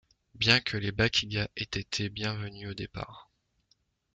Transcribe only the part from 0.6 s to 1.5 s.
que les Bakiga